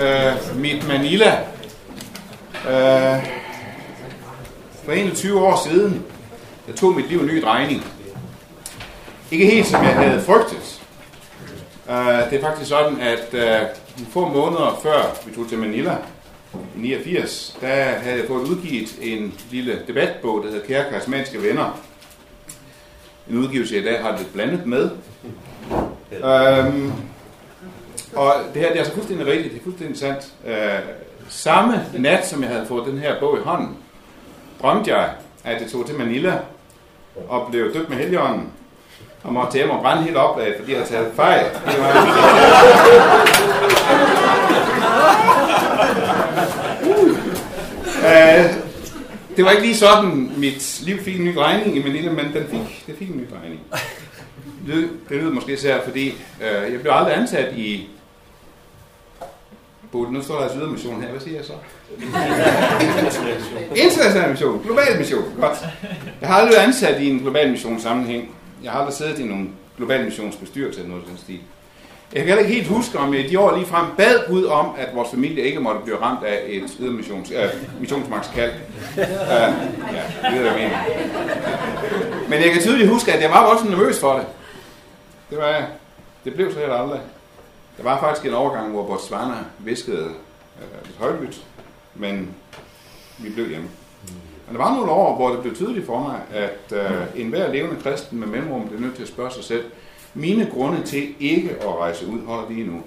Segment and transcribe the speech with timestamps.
[0.00, 1.38] øh, mit Manila.
[2.68, 3.26] Øh,
[4.84, 6.04] for 21 år siden,
[6.68, 7.84] jeg tog mit liv en ny drejning.
[9.30, 10.80] Ikke helt som jeg havde frygtet.
[11.88, 15.96] Uh, det er faktisk sådan, at uh, få måneder før vi tog til Manila,
[16.54, 21.80] i 89, der havde jeg fået udgivet en lille debatbog, der hedder Kære Karismatiske Venner.
[23.30, 24.90] En udgivelse, jeg i dag har lidt blandet med.
[26.22, 26.92] Um,
[28.16, 30.34] og det her det er altså fuldstændig rigtigt, det er fuldstændig sandt.
[30.46, 30.78] Øh,
[31.28, 33.76] samme nat, som jeg havde fået den her bog i hånden,
[34.62, 35.10] drømte jeg,
[35.44, 36.38] at jeg tog til Manila
[37.28, 38.52] og blev døbt med heligånden
[39.24, 41.44] og måtte hjem og brænde helt op, fordi jeg havde taget fejl.
[41.44, 41.92] Det var...
[47.98, 48.50] uh,
[49.36, 52.46] det var ikke lige sådan, mit liv fik en ny regning i Manila, men den
[52.50, 53.60] fik, det fik en ny regning.
[54.66, 56.08] Det, det lyder måske især, fordi
[56.40, 57.88] øh, jeg blev aldrig ansat i
[59.94, 61.08] Bodil, nu står der altså mission her.
[61.08, 61.52] Hvad siger jeg så?
[63.84, 64.62] International mission.
[64.64, 65.24] Global mission.
[65.40, 65.58] Godt.
[66.20, 68.34] Jeg har aldrig været ansat i en global mission sammenhæng.
[68.62, 71.40] Jeg har aldrig siddet i nogen global missionsbestyrelse eller noget af den stil.
[72.12, 74.66] Jeg kan heller ikke helt huske, om jeg de år lige frem bad Gud om,
[74.78, 78.52] at vores familie ikke måtte blive ramt af et ydermissions, øh, missionsmagskald.
[78.92, 79.44] Uh, ja,
[80.30, 80.78] det ved jeg mener.
[82.28, 84.26] Men jeg kan tydeligt huske, at jeg var også nervøs for det.
[85.30, 85.66] Det var jeg.
[86.24, 87.00] Det blev så helt aldrig.
[87.76, 90.04] Der var faktisk en overgang, hvor Botswana viskede
[90.60, 91.46] øh, lidt højlydt,
[91.94, 92.34] men
[93.18, 93.68] vi blev hjemme.
[94.46, 97.82] Men der var nogle år, hvor det blev tydeligt for mig, at øh, enhver levende
[97.82, 99.64] kristen med mellemrum blev nødt til at spørge sig selv,
[100.14, 102.82] mine grunde til ikke at rejse ud, holder de endnu?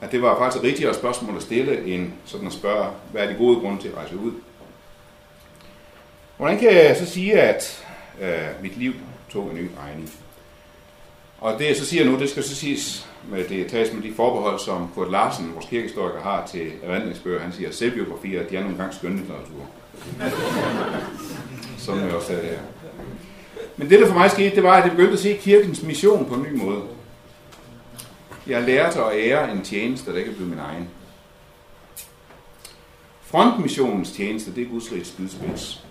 [0.00, 3.28] At det var faktisk et rigtigere spørgsmål at stille, end sådan at spørge, hvad er
[3.28, 4.32] de gode grunde til at rejse ud?
[6.36, 7.86] Hvordan kan jeg så sige, at
[8.20, 8.92] øh, mit liv
[9.30, 10.10] tog en ny regning?
[11.42, 14.14] Og det jeg så siger nu, det skal så siges med det tages med de
[14.14, 17.40] forbehold, som Kurt Larsen, vores kirkehistoriker, har til erindringsbøger.
[17.40, 19.66] Han siger, at selvbiografier, de er nogle gange skønlitteratur.
[21.78, 22.58] Som jeg også sagde det her.
[23.76, 26.26] Men det, der for mig skete, det var, at jeg begyndte at se kirkens mission
[26.26, 26.82] på en ny måde.
[28.46, 30.88] Jeg lærte at ære en tjeneste, der ikke blev min egen.
[33.22, 35.84] Frontmissionens tjeneste, det er Guds rigs spydspids.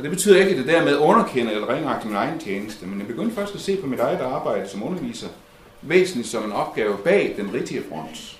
[0.00, 3.06] Og det betyder ikke, at det dermed underkender eller ringagter min egen tjeneste, men jeg
[3.06, 5.28] begyndte først at se på mit eget arbejde som underviser,
[5.82, 8.38] væsentligt som en opgave bag den rigtige front.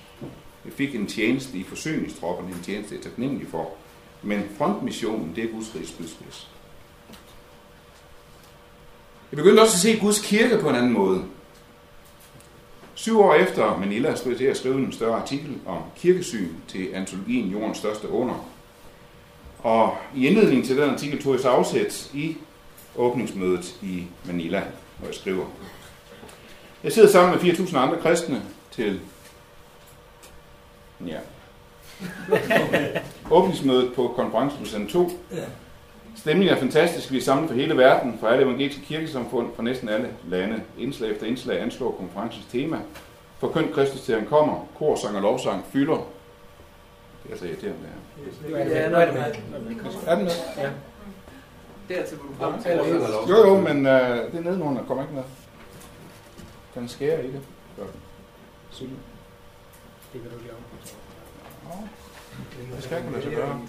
[0.65, 3.69] Jeg fik en tjeneste i forsyningstropperne, en tjeneste, jeg er taknemmelig for.
[4.21, 6.49] Men frontmissionen, det er Guds rigs spydspids.
[9.31, 11.23] Jeg begyndte også at se Guds kirke på en anden måde.
[12.93, 16.89] Syv år efter Manila skulle jeg til at skrive en større artikel om kirkesyn til
[16.93, 18.45] antologien Jordens største under.
[19.63, 22.37] Og i indledningen til den artikel tog jeg så afsæt i
[22.95, 24.63] åbningsmødet i Manila,
[24.97, 25.45] hvor jeg skriver.
[26.83, 28.41] Jeg sidder sammen med 4.000 andre kristne
[28.71, 28.99] til
[31.07, 31.17] ja,
[33.37, 35.11] åbningsmødet på konferencen 2
[36.15, 37.11] Stemningen er fantastisk.
[37.11, 40.61] Vi er samlet for hele verden, for alle evangeliske kirkesamfund, fra næsten alle lande.
[40.79, 42.77] Indslag efter indslag anslår konferencens tema.
[43.39, 44.67] For kønt Kristus til han kommer.
[44.77, 46.07] Kor, sang og lovsang fylder.
[47.23, 48.57] Det er så irriterende, det her.
[48.57, 49.21] Ja, nu er det med.
[50.07, 50.31] Er den med?
[50.57, 50.69] Ja.
[51.89, 53.27] Dertil, hvor du kommer.
[53.29, 54.83] Jo, jo, men øh, det er nedenunder.
[54.83, 55.23] kommer ikke med.
[56.75, 57.41] Den skærer i det.
[58.71, 58.89] Syg.
[60.13, 60.57] Det kan du lige om.
[62.75, 63.59] Det skal kunne lade sig gøre.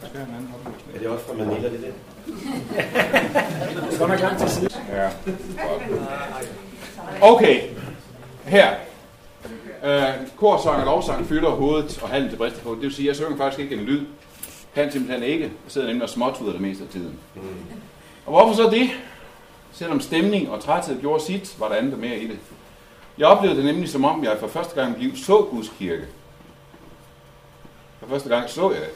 [0.00, 0.94] Det skal en anden opløsning.
[0.94, 1.92] Er det også fra Manila, det der?
[3.86, 4.70] Det er godt nok langt til side.
[4.88, 5.10] Ja.
[7.20, 7.70] Okay.
[8.44, 8.74] Her.
[9.84, 10.02] Øh,
[10.36, 12.76] korsang og lovsang fylder hovedet og halen til bristepunkt.
[12.76, 14.06] Det vil sige, at jeg synger faktisk ikke en lyd.
[14.72, 15.44] Han simpelthen ikke.
[15.44, 17.18] Jeg sidder nemlig og småtuder det meste af tiden.
[18.26, 18.90] Og hvorfor så det?
[19.72, 22.38] Selvom stemning og træthed gjorde sit, var der andet mere i det.
[23.18, 26.06] Jeg oplevede det nemlig som om, jeg for første gang i liv så Guds kirke.
[28.00, 28.90] For første gang så jeg det.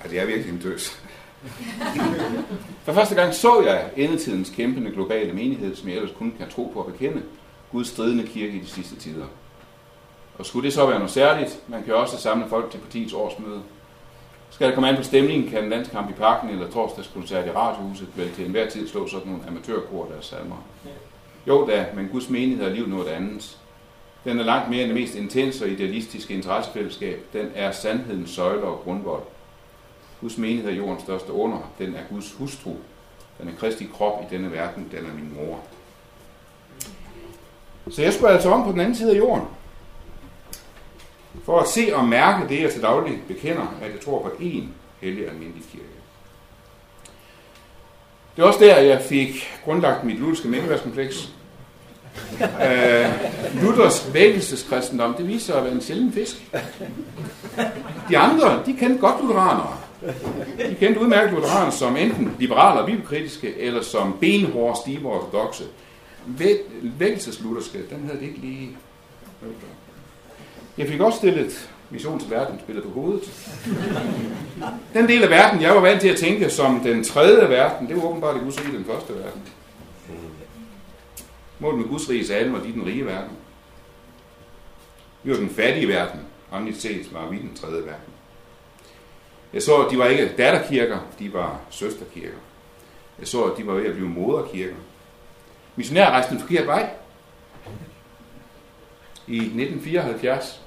[0.00, 1.02] Altså, jeg er virkelig en tøs.
[2.84, 6.70] For første gang så jeg endetidens kæmpende globale menighed, som jeg ellers kun kan tro
[6.74, 7.22] på at bekende,
[7.72, 9.26] Guds stridende kirke i de sidste tider.
[10.38, 13.62] Og skulle det så være noget særligt, man kan også samle folk til partiets årsmøde.
[14.50, 18.08] Skal der komme an på stemningen, kan en landskamp i parken eller torsdagskoncert i radiohuset
[18.16, 20.56] vel til enhver tid slå sådan nogle amatørkor deres salmer.
[21.46, 23.58] Jo da, men Guds menighed er liv noget andet.
[24.24, 27.26] Den er langt mere end det mest intense og idealistiske interessefællesskab.
[27.32, 29.22] Den er sandhedens søjler og grundvold.
[30.20, 31.58] Guds menighed er jordens største under.
[31.78, 32.74] Den er Guds hustru.
[33.40, 34.88] Den er Kristi krop i denne verden.
[34.90, 35.58] Den er min mor.
[37.90, 39.44] Så jeg skulle altså om på den anden side af jorden.
[41.44, 44.64] For at se og mærke det, jeg til daglig bekender, at jeg tror på én
[45.00, 45.84] hellig almindelig kirke.
[48.36, 51.28] Det er også der, jeg fik grundlagt mit lutherske menneskeværdskompleks.
[52.42, 53.06] Øh,
[53.62, 56.52] Luthers vækkelseskristendom, det viser sig at være en sjælden fisk.
[58.08, 59.76] De andre, de kendte godt lutheranere.
[60.58, 65.64] De kendte udmærket lutheranere som enten liberale og bibelkritiske, eller som benhårde, stive ortodoxe.
[66.82, 68.76] Vækkelseslutherske, den havde de ikke lige...
[70.78, 73.22] Jeg fik også stillet mission til verden spillet på hovedet.
[74.94, 77.96] Den del af verden, jeg var vant til at tænke som den tredje verden, det
[77.96, 79.42] var åbenbart i Guds rige den første verden.
[81.58, 83.36] Målet med Guds rige alle var de den rige verden.
[85.22, 86.20] Vi var den fattige verden.
[86.52, 88.12] Åndeligt set var vi den tredje verden.
[89.52, 92.38] Jeg så, at de var ikke datterkirker, de var søsterkirker.
[93.18, 94.76] Jeg så, at de var ved at blive moderkirker.
[95.76, 96.90] Missionærer rejste en forkert vej.
[99.26, 100.60] I 1974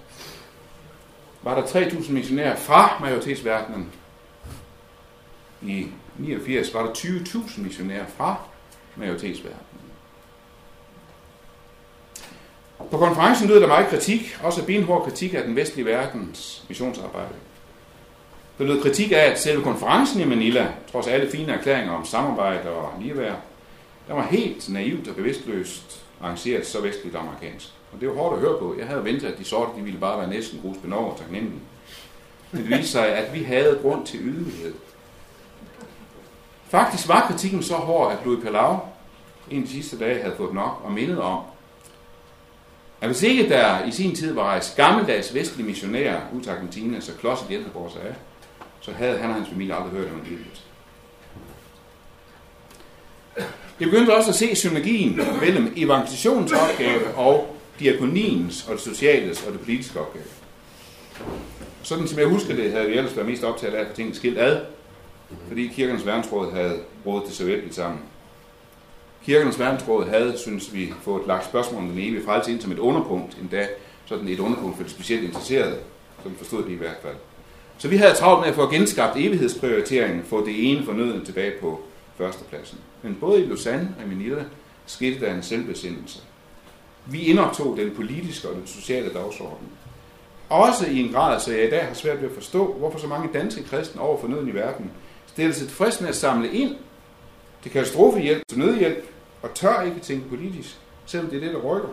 [1.41, 3.91] var der 3.000 missionærer fra majoritetsverdenen.
[5.61, 5.87] I
[6.17, 8.35] 89 var der 20.000 missionærer fra
[8.95, 9.61] majoritetsverdenen.
[12.91, 17.35] På konferencen lød der meget kritik, også benhård kritik af den vestlige verdens missionsarbejde.
[18.57, 22.69] Der lød kritik af, at selve konferencen i Manila, trods alle fine erklæringer om samarbejde
[22.69, 23.39] og ligeværd,
[24.07, 27.67] der var helt naivt og bevidstløst arrangeret så vestligt amerikansk.
[27.93, 28.75] Og det var hårdt at høre på.
[28.79, 31.61] Jeg havde ventet, at de sorte de ville bare være næsten grus benår og taknemmelige.
[32.51, 34.73] Men det viste sig, at vi havde grund til ydmyghed.
[36.67, 38.79] Faktisk var kritikken så hård, at Louis Palau
[39.51, 41.39] en af de sidste dage havde fået nok og mindet om,
[43.01, 46.99] at hvis ikke der i sin tid var rejst gammeldags vestlige missionærer ud til Argentina,
[46.99, 48.15] så klodset hjælpeborg vores af,
[48.81, 50.65] så havde han og hans familie aldrig hørt om evangeliet.
[53.79, 59.53] Jeg begyndte også at se synergien mellem evangelisationens opgave og diakoniens og det sociales og
[59.53, 60.25] det politiske opgave.
[61.83, 64.15] Sådan som jeg husker det, havde vi ellers været mest optaget af at få tingene
[64.15, 64.59] skilt ad,
[65.47, 67.99] fordi kirkernes verdensråd havde rådet til Sovjet sammen.
[69.25, 72.79] Kirkernes verdensråd havde, synes vi, fået lagt spørgsmål om den evige frelse ind som et
[72.79, 73.67] underpunkt, endda
[74.05, 75.77] sådan et underpunkt for de specielt interesserede,
[76.23, 77.15] som forstod det i hvert fald.
[77.77, 81.81] Så vi havde travlt med at få genskabt evighedsprioriteringen, få det ene fornødende tilbage på
[82.17, 82.77] førstepladsen.
[83.01, 84.43] Men både i Lausanne og i Manila
[84.85, 86.19] skete der en selvbesindelse.
[87.05, 89.67] Vi indoptog den politiske og den sociale dagsorden.
[90.49, 93.07] Også i en grad, så jeg i dag har svært ved at forstå, hvorfor så
[93.07, 94.91] mange danske kristne over for nøden i verden
[95.27, 96.75] stiller sig tilfreds med at samle ind
[97.63, 99.09] til katastrofehjælp, til nødhjælp,
[99.41, 101.89] og tør ikke tænke politisk, selvom det er det, der rykker.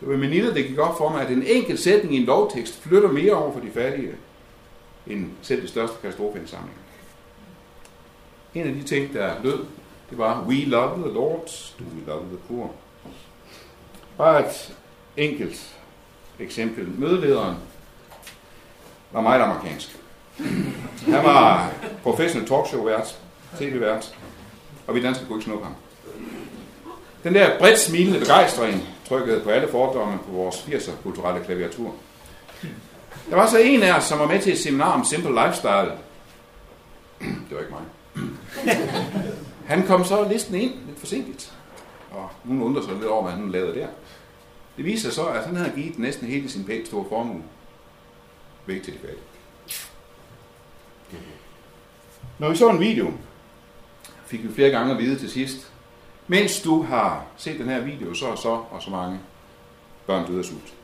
[0.00, 2.82] Det var Manila, det gik op for mig, at en enkelt sætning i en lovtekst
[2.82, 4.12] flytter mere over for de fattige,
[5.06, 6.83] end selv det største katastrofeindsamling.
[8.54, 9.64] En af de ting, der lød,
[10.10, 12.70] det var, We love the Lord, do we love the poor.
[14.18, 14.74] Bare et
[15.16, 15.76] enkelt
[16.38, 16.88] eksempel.
[16.88, 17.56] Mødelederen
[19.12, 19.96] var meget amerikansk.
[21.06, 21.70] Han var
[22.02, 23.18] professionel talkshow-vært,
[23.58, 24.14] tv-vært,
[24.86, 25.74] og vi danskere kunne ikke snuppe ham.
[27.24, 31.94] Den der bredt smilende begejstring trykkede på alle fordomme på vores 80'er kulturelle klaviatur.
[33.30, 35.92] Der var så en af os, som var med til et seminar om Simple Lifestyle.
[37.20, 37.82] Det var ikke mig.
[39.66, 41.52] Han kom så listen ind lidt forsinket.
[42.10, 43.88] Og nogen undrer sig lidt over, hvad han lavede der.
[44.76, 47.42] Det viser sig så, at han havde givet næsten hele sin pænt store formue
[48.66, 49.20] væk til de fattige.
[52.38, 53.12] Når vi så en video,
[54.26, 55.72] fik vi flere gange at vide til sidst,
[56.28, 59.20] mens du har set den her video, så og så og så mange
[60.06, 60.74] børn døde af sult.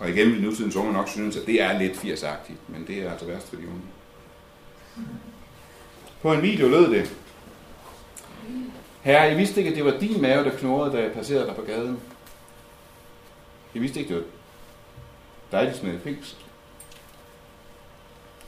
[0.00, 3.10] Og igen vil nutidens unge nok synes, at det er lidt 80'agtigt, men det er
[3.10, 3.82] altså værst for de unge.
[6.22, 7.16] På en video lød det,
[9.02, 11.54] Herre, jeg vidste ikke, at det var din mave, der knurrede, da jeg passerede dig
[11.56, 12.00] på gaden.
[13.74, 14.24] Jeg vidste ikke, det
[15.50, 16.36] var dig, der smed fængsel.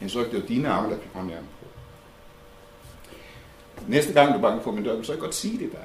[0.00, 1.66] Jeg så ikke, det var dine arme, der fik håndjern på.
[3.88, 5.78] Næste gang, du banker på min dør, vil så ikke godt sige det der.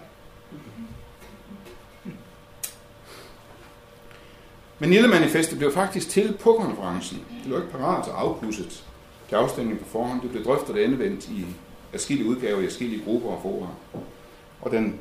[4.80, 7.26] Men Nille-manifestet blev faktisk til på konferencen.
[7.44, 8.84] Det lå ikke parat og afpudset
[9.30, 10.22] til afstemning på forhånd.
[10.22, 11.46] Det blev drøftet og endevendt i
[12.00, 13.68] forskellige udgaver, i forskellige grupper og fora.
[14.62, 15.00] Og den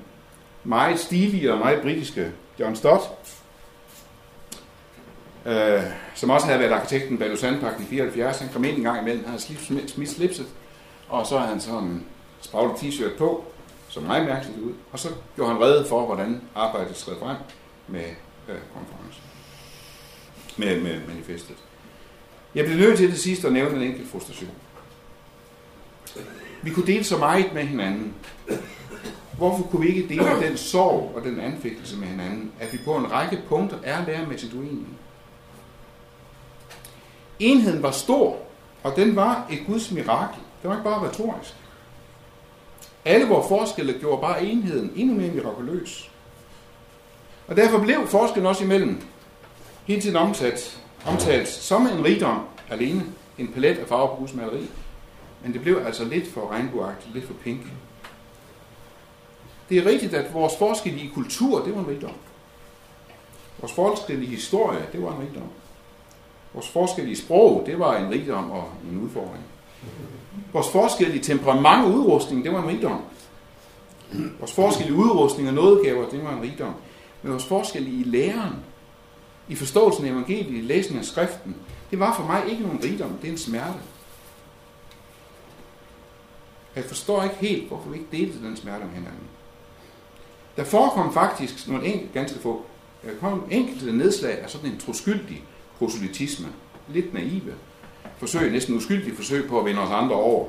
[0.64, 3.02] meget stilige og meget britiske John Stott,
[5.46, 5.82] øh,
[6.14, 9.24] som også havde været arkitekten bag Lausanne i 74, han kom ind en gang imellem,
[9.24, 10.46] han havde smidt slipset,
[11.08, 12.06] og så havde han sådan en
[12.40, 13.44] spraglet t-shirt på,
[13.88, 17.36] så meget mærkeligt ud, og så gjorde han redde for, hvordan arbejdet skred frem
[17.88, 18.04] med
[18.48, 19.22] øh, konferencen,
[20.56, 21.56] med, med manifestet.
[22.54, 24.50] Jeg blev nødt til det sidste at nævne en enkelt frustration.
[26.64, 28.14] Vi kunne dele så meget med hinanden.
[29.37, 32.97] Hvorfor kunne vi ikke dele den sorg og den anfægtelse med hinanden, at vi på
[32.97, 34.87] en række punkter er lærermæssigt uenige?
[37.38, 38.38] Enheden var stor,
[38.83, 40.40] og den var et Guds mirakel.
[40.62, 41.54] Det var ikke bare retorisk.
[43.04, 46.11] Alle vores forskelle gjorde bare enheden endnu mere mirakuløs.
[47.49, 49.02] Og derfor blev forskellen også imellem
[49.85, 52.40] hele tiden omsat, omtalt som en rigdom
[52.71, 53.04] alene,
[53.38, 54.68] en palet af farver på husmaleri.
[55.44, 57.60] Men det blev altså lidt for regnbueagtigt, lidt for pink.
[59.68, 62.14] Det er rigtigt, at vores forskel i kultur, det var en rigdom.
[63.60, 65.48] Vores forskel i historie, det var en rigdom.
[66.54, 69.44] Vores forskel i sprog, det var en rigdom og en udfordring.
[70.52, 73.00] Vores forskel i temperament og udrustning, det var en rigdom.
[74.38, 76.74] Vores forskel i udrustning og nådegaver, det var en rigdom.
[77.22, 78.54] Men vores forskel i læren,
[79.48, 81.56] i forståelsen af evangeliet, i læsningen af skriften,
[81.90, 83.78] det var for mig ikke nogen rigdom, det er en smerte.
[86.76, 89.28] Jeg forstår ikke helt, hvorfor vi ikke delte den smerte med hinanden.
[90.57, 92.62] Der forekom faktisk nogle enkelt, ganske få,
[93.04, 95.45] der kom enkelte nedslag af sådan en troskyldig
[95.78, 96.47] proselytisme.
[96.88, 97.54] Lidt naive
[98.19, 100.49] forsøg, næsten uskyldige forsøg på at vinde os andre over.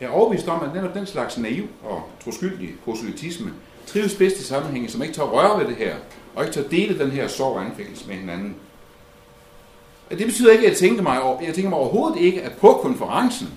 [0.00, 3.52] Jeg er overbevist om, at netop den slags naiv og troskyldig proselytisme
[3.86, 5.96] trives bedst i sammenhænge, som ikke tør røre ved det her,
[6.34, 8.56] og ikke tør dele den her sorg og anfægtelse med hinanden.
[10.10, 13.48] Det betyder ikke, at jeg tænker mig, jeg tænker mig overhovedet ikke, at på konferencen,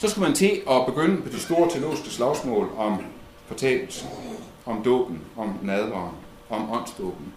[0.00, 2.98] så skulle man til at begynde på de store teologiske slagsmål om
[3.46, 4.08] fortabelsen,
[4.66, 6.14] om dåben, om nadvaren,
[6.50, 7.32] om åndsdåben,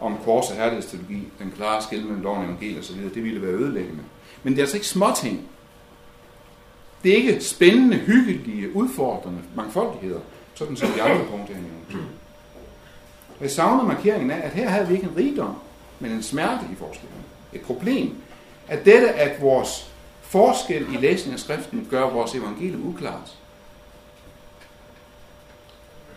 [0.00, 3.50] om kors og herlighedsteologi, den klare skil mellem loven og evangeliet osv., det ville være
[3.50, 4.02] ødelæggende.
[4.42, 5.48] Men det er altså ikke småting.
[7.02, 10.20] Det er ikke spændende, hyggelige, udfordrende mangfoldigheder,
[10.54, 11.98] sådan som de andre punkter her.
[13.40, 15.54] Jeg savner markeringen af, at her havde vi ikke en rigdom,
[16.00, 17.18] men en smerte i forskellen.
[17.52, 18.16] Et problem.
[18.68, 19.93] At dette, at vores
[20.34, 23.38] forskel i læsningen af skriften gør vores evangelium uklart.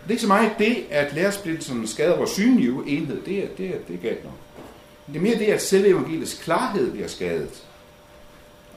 [0.03, 3.21] Det er ikke så meget det, at lærersplittelsen skader vores synlige enhed.
[3.21, 4.33] Det er, det er, det er galt nok.
[5.07, 7.63] Det er mere det, at selve evangeliets klarhed bliver skadet.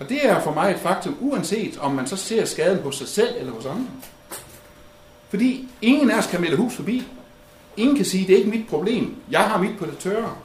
[0.00, 3.08] Og det er for mig et faktum, uanset om man så ser skaden hos sig
[3.08, 3.90] selv eller hos andre.
[5.28, 7.06] Fordi ingen af os kan melde hus forbi.
[7.76, 9.16] Ingen kan sige, det er ikke mit problem.
[9.30, 10.36] Jeg har mit på det tørre.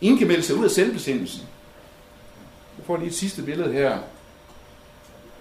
[0.00, 1.42] Ingen kan melde sig ud af selvbesindelsen.
[2.86, 3.98] Får lige et sidste billede her.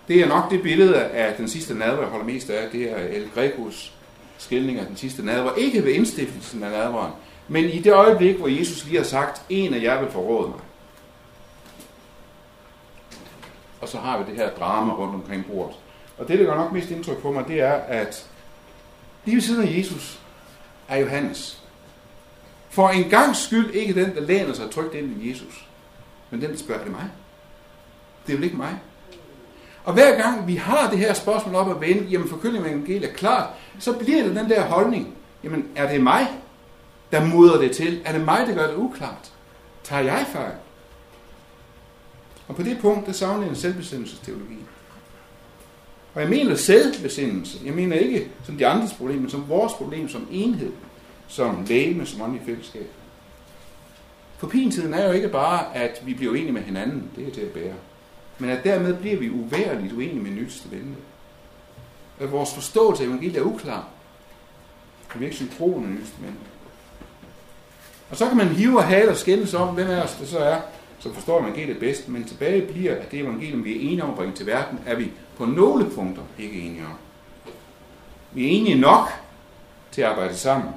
[0.07, 2.69] Det er nok det billede af den sidste nadver, jeg holder mest af.
[2.71, 3.93] Det er El Grecos
[4.37, 5.55] skildring af den sidste nadver.
[5.55, 7.11] Ikke ved indstiftelsen af nadveren,
[7.47, 10.59] men i det øjeblik, hvor Jesus lige har sagt, en af jer vil forråde mig.
[13.81, 15.75] Og så har vi det her drama rundt omkring bordet.
[16.17, 18.29] Og det, der gør nok mest indtryk på mig, det er, at
[19.25, 20.19] lige ved siden af Jesus
[20.87, 21.63] er Johannes.
[22.69, 25.67] For en gang skyld ikke den, der læner sig trygt ind i Jesus,
[26.29, 27.09] men den, der spørger, er det mig?
[28.27, 28.79] Det er vel ikke mig?
[29.83, 33.09] Og hver gang vi har det her spørgsmål op at vende, jamen forkynding af evangeliet
[33.09, 33.49] er klart,
[33.79, 36.27] så bliver det den der holdning, jamen er det mig,
[37.11, 38.01] der mudrer det til?
[38.05, 39.31] Er det mig, der gør det uklart?
[39.83, 40.53] Tager jeg fejl?
[42.47, 44.57] Og på det punkt, der savner jeg en selvbestemmelsesteologi.
[46.13, 47.57] Og jeg mener selvbestemmelse.
[47.65, 50.71] Jeg mener ikke som de andres problem, men som vores problem, som enhed,
[51.27, 52.87] som lægeme, som åndelig fællesskab.
[54.37, 57.11] For pintiden er jo ikke bare, at vi bliver enige med hinanden.
[57.15, 57.73] Det er til at bære.
[58.39, 60.69] Men at dermed bliver vi uværligt uenige med nyteste.
[62.19, 63.87] At vores forståelse af evangeliet er uklar.
[65.15, 66.29] Vi er ikke synkron med.
[68.09, 70.39] Og så kan man hive og hale og skændes om, hvem af os det så
[70.39, 70.57] er,
[70.99, 74.15] som forstår evangeliet bedst, men tilbage bliver, at det evangelium, vi er enige om at
[74.15, 76.93] bringe til verden, er vi på nogle punkter ikke enige om.
[78.31, 79.09] Vi er enige nok
[79.91, 80.69] til at arbejde sammen.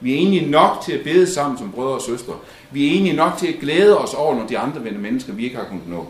[0.00, 2.34] Vi er enige nok til at bede sammen som brødre og søstre.
[2.70, 5.44] Vi er enige nok til at glæde os over, når de andre vender mennesker, vi
[5.44, 6.06] ikke har kunnet nå.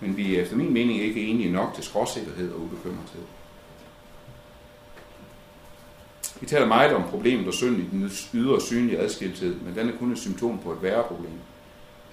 [0.00, 3.22] Men vi er efter min mening ikke enige nok til skråsikkerhed og ubekymrethed.
[6.40, 9.98] Vi taler meget om problemet og synd i den ydre synlige adskilthed, men den er
[9.98, 11.38] kun et symptom på et værre problem.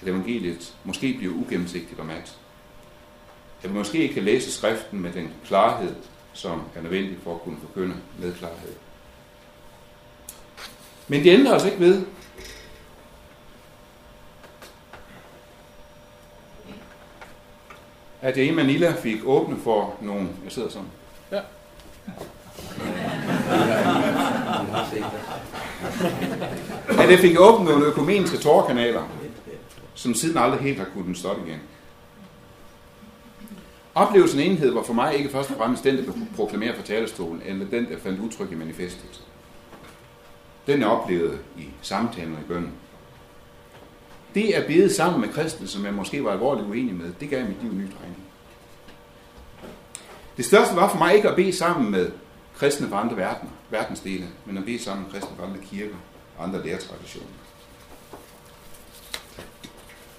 [0.01, 2.37] At evangeliet måske bliver ugennemsigtigt og mat.
[3.63, 5.95] At vi måske ikke kan læse skriften med den klarhed,
[6.33, 8.73] som er nødvendig for at kunne forkynde med klarhed.
[11.07, 12.05] Men det ændrer os ikke ved,
[18.25, 20.27] at jeg i Manila fik åbne for nogle...
[20.44, 20.88] Jeg sidder sådan.
[21.32, 21.39] Ja.
[26.89, 29.03] At jeg fik åbnet nogle økumeniske tårkanaler,
[29.94, 31.60] som siden aldrig helt har kunnet stoppe igen.
[33.96, 37.41] Oplevelsen af enhed var for mig ikke først og fremmest den, der proklamerer fra talerstolen,
[37.46, 39.22] eller den, der fandt udtryk i manifestet.
[40.67, 42.72] Den er oplevet i samtalen og i bønden.
[44.35, 47.45] Det at bede sammen med kristne, som jeg måske var alvorligt uenig med, det gav
[47.47, 48.23] mit liv ny drejning.
[50.37, 52.11] Det største var for mig ikke at bede sammen med
[52.55, 55.95] kristne fra andre verdener, verdensdele, men at bede sammen med kristne fra andre kirker
[56.37, 57.27] og andre læretraditioner.